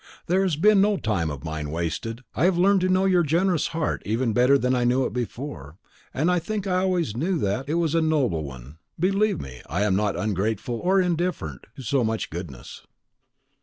"There 0.25 0.41
has 0.41 0.55
been 0.55 0.81
no 0.81 0.97
time 0.97 1.29
of 1.29 1.43
mine 1.43 1.69
wasted. 1.69 2.23
I 2.33 2.45
have 2.45 2.57
learned 2.57 2.81
to 2.81 2.89
know 2.89 3.05
your 3.05 3.21
generous 3.21 3.67
heart 3.67 4.01
even 4.03 4.33
better 4.33 4.57
than 4.57 4.73
I 4.73 4.83
knew 4.83 5.05
it 5.05 5.13
before, 5.13 5.77
and 6.11 6.31
I 6.31 6.39
think 6.39 6.65
I 6.65 6.79
always 6.79 7.15
knew 7.15 7.37
that 7.37 7.69
it 7.69 7.75
was 7.75 7.93
a 7.93 8.01
noble 8.01 8.43
one. 8.43 8.79
Believe 8.99 9.39
me, 9.39 9.61
I 9.69 9.83
am 9.83 9.95
not 9.95 10.15
ungrateful 10.17 10.79
or 10.79 10.99
indifferent 10.99 11.65
to 11.75 11.83
so 11.83 12.03
much 12.03 12.31
goodness." 12.31 12.81